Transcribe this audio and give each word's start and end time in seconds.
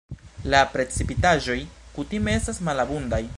La 0.53 0.61
precipitaĵoj 0.75 1.59
kutime 1.99 2.35
estas 2.39 2.63
malabundaj. 2.71 3.23